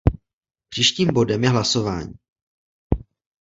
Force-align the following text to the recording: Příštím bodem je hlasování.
Příštím 0.69 1.13
bodem 1.13 1.43
je 1.43 1.49
hlasování. 1.49 2.13